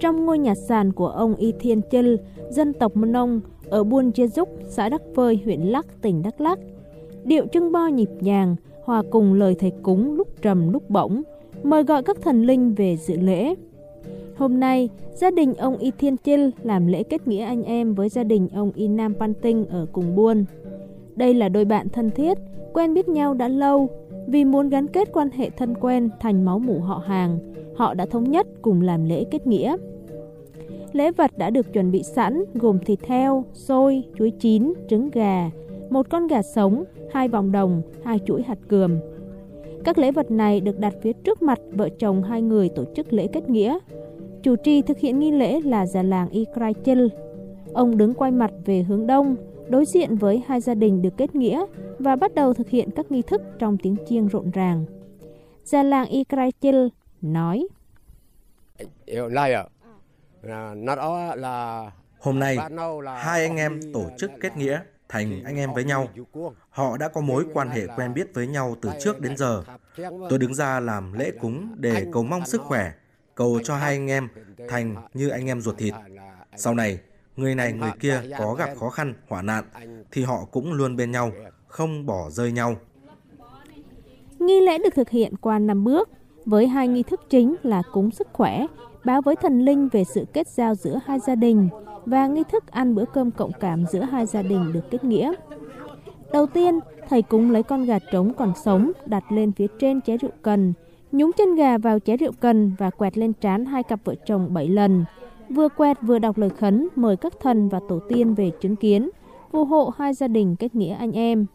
[0.00, 2.14] trong ngôi nhà sàn của ông Y Thiên Chil,
[2.50, 6.40] dân tộc Mân Nông ở Buôn Chia Dúc, xã Đắc Phơi, huyện Lắc, tỉnh Đắk
[6.40, 6.58] Lắc.
[7.24, 11.22] Điệu trưng bo nhịp nhàng, hòa cùng lời thầy cúng lúc trầm lúc bổng,
[11.62, 13.54] mời gọi các thần linh về dự lễ.
[14.36, 18.08] Hôm nay, gia đình ông Y Thiên Chil làm lễ kết nghĩa anh em với
[18.08, 20.44] gia đình ông Y Nam Pan Tinh ở cùng buôn.
[21.16, 22.38] Đây là đôi bạn thân thiết,
[22.72, 23.88] quen biết nhau đã lâu.
[24.26, 27.38] Vì muốn gắn kết quan hệ thân quen thành máu mủ họ hàng,
[27.76, 29.76] họ đã thống nhất cùng làm lễ kết nghĩa.
[30.92, 35.50] Lễ vật đã được chuẩn bị sẵn gồm thịt heo, xôi, chuối chín, trứng gà,
[35.90, 38.98] một con gà sống, hai vòng đồng, hai chuỗi hạt cườm.
[39.84, 43.12] Các lễ vật này được đặt phía trước mặt vợ chồng hai người tổ chức
[43.12, 43.78] lễ kết nghĩa.
[44.42, 47.06] Chủ trì thực hiện nghi lễ là già làng Ikrai Chil.
[47.72, 49.36] Ông đứng quay mặt về hướng đông,
[49.68, 51.64] đối diện với hai gia đình được kết nghĩa
[51.98, 54.84] và bắt đầu thực hiện các nghi thức trong tiếng chiêng rộn ràng.
[55.64, 56.86] Già làng Ikrai Chil
[57.22, 57.66] nói.
[62.20, 62.58] Hôm nay,
[63.16, 66.08] hai anh em tổ chức kết nghĩa thành anh em với nhau.
[66.70, 69.64] Họ đã có mối quan hệ quen biết với nhau từ trước đến giờ.
[70.30, 72.92] Tôi đứng ra làm lễ cúng để cầu mong sức khỏe,
[73.34, 74.28] cầu cho hai anh em
[74.68, 75.94] thành như anh em ruột thịt.
[76.56, 76.98] Sau này,
[77.36, 79.64] người này người kia có gặp khó khăn, hỏa nạn,
[80.12, 81.32] thì họ cũng luôn bên nhau,
[81.66, 82.76] không bỏ rơi nhau.
[84.38, 86.08] Nghi lễ được thực hiện qua năm bước,
[86.46, 88.66] với hai nghi thức chính là cúng sức khỏe,
[89.08, 91.68] báo với thần linh về sự kết giao giữa hai gia đình
[92.06, 95.32] và nghi thức ăn bữa cơm cộng cảm giữa hai gia đình được kết nghĩa.
[96.32, 96.78] Đầu tiên,
[97.08, 100.72] thầy cúng lấy con gà trống còn sống đặt lên phía trên chén rượu cần,
[101.12, 104.54] nhúng chân gà vào chén rượu cần và quẹt lên trán hai cặp vợ chồng
[104.54, 105.04] bảy lần.
[105.50, 109.10] Vừa quẹt vừa đọc lời khấn mời các thần và tổ tiên về chứng kiến,
[109.50, 111.46] phù hộ hai gia đình kết nghĩa anh em.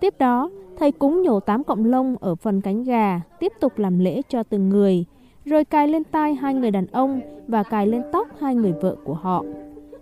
[0.00, 3.98] Tiếp đó, thầy cúng nhổ tám cọng lông ở phần cánh gà, tiếp tục làm
[3.98, 5.04] lễ cho từng người,
[5.50, 8.96] rồi cài lên tai hai người đàn ông và cài lên tóc hai người vợ
[9.04, 9.44] của họ.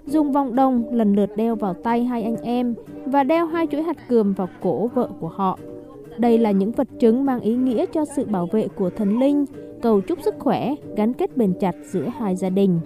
[0.06, 2.74] Dùng vòng đồng lần lượt đeo vào tay hai anh em
[3.06, 5.58] và đeo hai chuỗi hạt cườm vào cổ vợ của họ.
[6.18, 9.44] Đây là những vật chứng mang ý nghĩa cho sự bảo vệ của thần linh,
[9.82, 12.80] cầu chúc sức khỏe, gắn kết bền chặt giữa hai gia đình.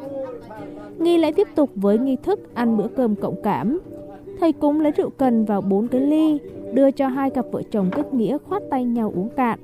[0.98, 3.80] Nghi lễ tiếp tục với nghi thức ăn bữa cơm cộng cảm.
[4.40, 6.38] Thầy cúng lấy rượu cần vào bốn cái ly,
[6.72, 9.58] đưa cho hai cặp vợ chồng kết nghĩa khoát tay nhau uống cạn.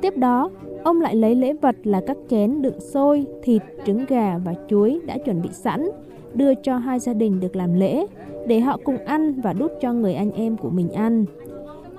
[0.00, 0.50] Tiếp đó,
[0.88, 5.00] ông lại lấy lễ vật là các chén đựng xôi, thịt, trứng gà và chuối
[5.06, 5.88] đã chuẩn bị sẵn,
[6.34, 8.06] đưa cho hai gia đình được làm lễ,
[8.46, 11.24] để họ cùng ăn và đút cho người anh em của mình ăn.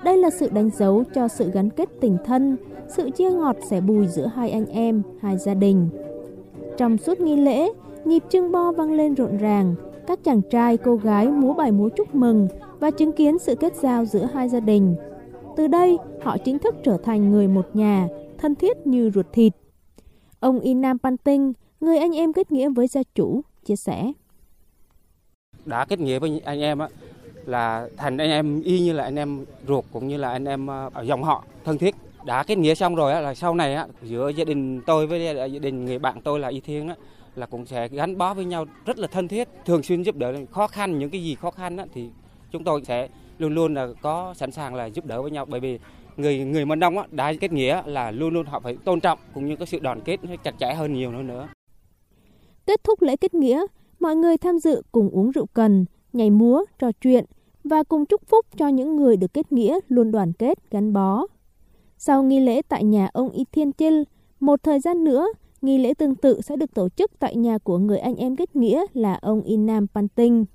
[0.04, 2.58] Đây là sự đánh dấu cho sự gắn kết tình thân,
[2.88, 5.90] sự chia ngọt sẻ bùi giữa hai anh em, hai gia đình.
[6.78, 7.70] Trong suốt nghi lễ,
[8.06, 9.76] nhịp trưng bo vang lên rộn ràng,
[10.08, 12.48] các chàng trai cô gái múa bài múa chúc mừng
[12.80, 14.96] và chứng kiến sự kết giao giữa hai gia đình.
[15.56, 18.08] Từ đây, họ chính thức trở thành người một nhà,
[18.40, 19.54] thân thiết như ruột thịt.
[20.40, 24.12] Ông Inam Panting, người anh em kết nghĩa với gia chủ, chia sẻ.
[25.66, 26.88] Đã kết nghĩa với anh em á,
[27.46, 30.70] là thành anh em y như là anh em ruột cũng như là anh em
[30.70, 31.96] à, ở dòng họ thân thiết
[32.26, 35.36] đã kết nghĩa xong rồi á, là sau này á, giữa gia đình tôi với
[35.52, 36.96] gia đình người bạn tôi là Y Thiên á,
[37.36, 40.34] là cũng sẽ gắn bó với nhau rất là thân thiết, thường xuyên giúp đỡ
[40.52, 42.10] khó khăn những cái gì khó khăn á, thì
[42.52, 43.08] chúng tôi sẽ
[43.40, 45.80] luôn luôn là có sẵn sàng là giúp đỡ với nhau bởi vì
[46.20, 49.20] người người Mân Đông á, đã kết nghĩa là luôn luôn họ phải tôn trọng
[49.34, 51.48] cũng như có sự đoàn kết chặt chẽ hơn nhiều nữa nữa.
[52.66, 53.66] Kết thúc lễ kết nghĩa,
[54.00, 57.26] mọi người tham dự cùng uống rượu cần, nhảy múa, trò chuyện
[57.64, 61.26] và cùng chúc phúc cho những người được kết nghĩa luôn đoàn kết, gắn bó.
[61.98, 64.04] Sau nghi lễ tại nhà ông Y Thiên Chil,
[64.40, 65.28] một thời gian nữa,
[65.62, 68.56] nghi lễ tương tự sẽ được tổ chức tại nhà của người anh em kết
[68.56, 70.46] nghĩa là ông Y Nam Pan Tinh.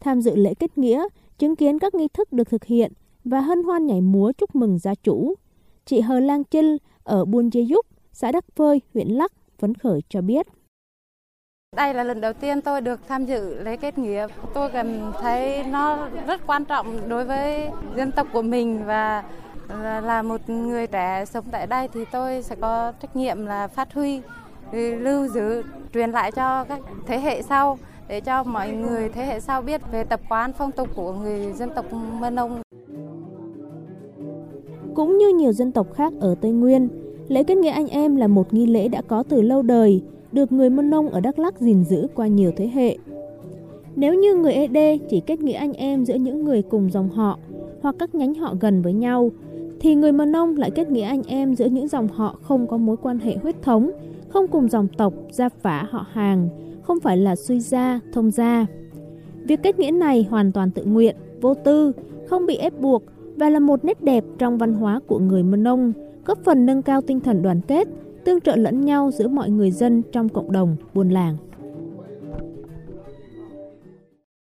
[0.00, 1.06] Tham dự lễ kết nghĩa,
[1.38, 2.92] chứng kiến các nghi thức được thực hiện
[3.24, 5.34] và hân hoan nhảy múa chúc mừng gia chủ.
[5.84, 10.00] Chị Hờ Lang Chil ở Buôn Dê Dúc, xã Đắc Phơi, huyện Lắc, phấn khởi
[10.08, 10.46] cho biết.
[11.76, 14.26] Đây là lần đầu tiên tôi được tham dự lễ kết nghĩa.
[14.54, 19.24] Tôi cảm thấy nó rất quan trọng đối với dân tộc của mình và
[19.68, 23.68] ờ, là một người trẻ sống tại đây thì tôi sẽ có trách nhiệm là
[23.68, 24.20] phát huy,
[24.72, 25.62] ừ, lưu giữ,
[25.94, 27.78] truyền lại cho các thế hệ sau
[28.08, 31.52] để cho mọi người thế hệ sau biết về tập quán phong tục của người
[31.52, 32.50] dân tộc Mân Âu.
[35.00, 36.88] Cũng như nhiều dân tộc khác ở Tây Nguyên,
[37.28, 40.02] lễ kết nghĩa anh em là một nghi lễ đã có từ lâu đời,
[40.32, 42.98] được người Mân Nông ở Đắk Lắk gìn giữ qua nhiều thế hệ.
[43.96, 47.38] Nếu như người ED chỉ kết nghĩa anh em giữa những người cùng dòng họ
[47.82, 49.30] hoặc các nhánh họ gần với nhau,
[49.80, 52.76] thì người Mân Nông lại kết nghĩa anh em giữa những dòng họ không có
[52.76, 53.90] mối quan hệ huyết thống,
[54.28, 56.48] không cùng dòng tộc, gia phả họ hàng,
[56.82, 58.66] không phải là suy gia, thông gia.
[59.44, 61.92] Việc kết nghĩa này hoàn toàn tự nguyện, vô tư,
[62.26, 63.02] không bị ép buộc
[63.40, 65.92] và là một nét đẹp trong văn hóa của người Mân Nông,
[66.24, 67.88] góp phần nâng cao tinh thần đoàn kết,
[68.24, 71.36] tương trợ lẫn nhau giữa mọi người dân trong cộng đồng buôn làng.